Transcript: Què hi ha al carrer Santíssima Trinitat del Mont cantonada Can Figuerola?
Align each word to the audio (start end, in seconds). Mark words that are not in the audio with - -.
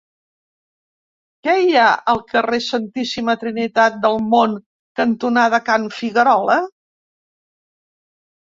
Què 1.47 1.53
hi 1.65 1.75
ha 1.81 1.83
al 2.13 2.21
carrer 2.31 2.59
Santíssima 2.69 3.35
Trinitat 3.43 3.99
del 4.07 4.17
Mont 4.31 4.57
cantonada 5.01 5.61
Can 5.69 5.87
Figuerola? 5.99 6.57